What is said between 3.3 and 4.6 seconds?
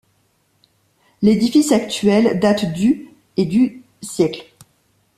et du siècle.